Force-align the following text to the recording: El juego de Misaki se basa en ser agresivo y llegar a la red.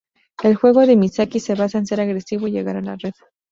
El 0.41 0.55
juego 0.55 0.87
de 0.87 0.95
Misaki 0.95 1.39
se 1.39 1.53
basa 1.53 1.77
en 1.77 1.85
ser 1.85 2.01
agresivo 2.01 2.47
y 2.47 2.51
llegar 2.53 2.75
a 2.75 2.81
la 2.81 2.95
red. 2.95 3.13